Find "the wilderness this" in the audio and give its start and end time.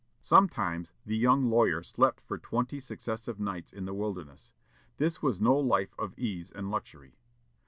3.85-5.21